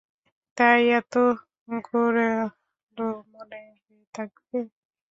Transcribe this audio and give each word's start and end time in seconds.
তাই 0.57 0.81
এত 0.99 1.13
ঘোরালো 1.83 3.07
মনে 3.33 3.61
হয়ে 3.77 4.03
থাকবে। 4.13 4.57